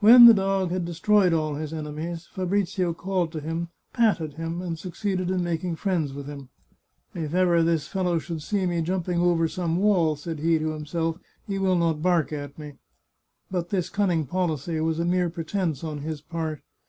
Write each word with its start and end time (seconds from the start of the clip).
When 0.00 0.26
the 0.26 0.34
dog 0.34 0.72
had 0.72 0.84
destroyed 0.84 1.32
all 1.32 1.54
his 1.54 1.72
enemies, 1.72 2.26
Fabrizio 2.34 2.92
called 2.92 3.30
to 3.30 3.40
him, 3.40 3.68
patted 3.92 4.34
him, 4.34 4.60
and 4.60 4.76
succeeded 4.76 5.30
in 5.30 5.44
making 5.44 5.76
friends 5.76 6.12
with 6.12 6.26
him. 6.26 6.48
"If 7.14 7.34
ever 7.34 7.62
this 7.62 7.86
fellow 7.86 8.18
should 8.18 8.42
see 8.42 8.66
me 8.66 8.82
jump 8.82 9.08
ing 9.08 9.20
over 9.20 9.46
some 9.46 9.76
wall," 9.76 10.16
said 10.16 10.40
he 10.40 10.58
to 10.58 10.72
himself," 10.72 11.18
he 11.46 11.56
will 11.60 11.76
not 11.76 12.02
bark 12.02 12.32
at 12.32 12.58
me." 12.58 12.78
But 13.48 13.68
this 13.68 13.88
cunning 13.88 14.26
policy 14.26 14.80
was 14.80 14.98
a 14.98 15.04
mere 15.04 15.30
pretence 15.30 15.84
on 15.84 15.98
his 15.98 16.20
part. 16.20 16.62